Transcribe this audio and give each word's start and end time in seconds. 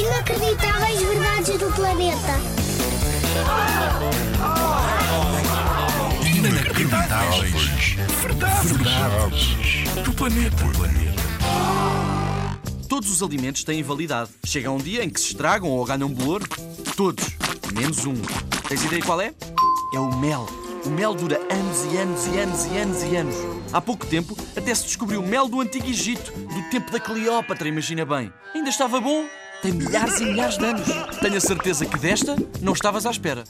Inacreditáveis 0.00 1.02
verdades 1.02 1.58
do 1.58 1.70
planeta. 1.72 2.40
Inacreditáveis. 6.24 7.52
Verdades. 8.22 8.70
Verdades. 8.70 10.02
Do 10.02 10.12
planeta. 10.14 10.56
Todos 12.88 13.10
os 13.10 13.22
alimentos 13.22 13.62
têm 13.62 13.82
validade. 13.82 14.30
Chega 14.42 14.70
um 14.70 14.78
dia 14.78 15.04
em 15.04 15.10
que 15.10 15.20
se 15.20 15.32
estragam 15.32 15.68
ou 15.68 15.84
ganham 15.84 16.08
bolor. 16.08 16.48
Todos. 16.96 17.36
Menos 17.74 18.06
um. 18.06 18.14
Tens 18.68 18.82
ideia 18.82 19.02
qual 19.02 19.20
é? 19.20 19.34
É 19.92 20.00
o 20.00 20.16
mel. 20.16 20.48
O 20.86 20.88
mel 20.88 21.14
dura 21.14 21.38
anos 21.50 21.84
e 21.92 21.98
anos 21.98 22.26
e 22.26 22.38
anos 22.38 22.64
e 22.64 22.78
anos 22.78 23.02
e 23.02 23.16
anos. 23.16 23.36
Há 23.70 23.82
pouco 23.82 24.06
tempo 24.06 24.34
até 24.56 24.74
se 24.74 24.84
descobriu 24.84 25.20
o 25.20 25.26
mel 25.26 25.46
do 25.46 25.60
Antigo 25.60 25.86
Egito, 25.86 26.32
do 26.32 26.70
tempo 26.70 26.90
da 26.90 26.98
Cleópatra, 26.98 27.68
imagina 27.68 28.06
bem. 28.06 28.32
Ainda 28.54 28.70
estava 28.70 28.98
bom. 28.98 29.26
Tem 29.62 29.72
milhares 29.72 30.18
e 30.20 30.24
milhares 30.24 30.56
de 30.56 30.64
anos. 30.64 30.88
Tenho 31.20 31.36
a 31.36 31.40
certeza 31.40 31.84
que 31.84 31.98
desta 31.98 32.34
não 32.62 32.72
estavas 32.72 33.04
à 33.04 33.10
espera. 33.10 33.44